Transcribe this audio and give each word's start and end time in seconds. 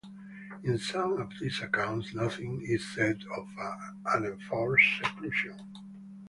In 0.63 0.79
some 0.79 1.21
of 1.21 1.31
these 1.39 1.61
accounts 1.61 2.15
nothing 2.15 2.63
is 2.67 2.91
said 2.95 3.23
of 3.37 3.47
an 4.15 4.25
enforced 4.25 4.97
seclusion. 4.97 5.53